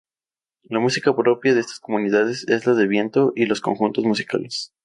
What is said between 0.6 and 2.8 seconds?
La música propia de estas comunidades es la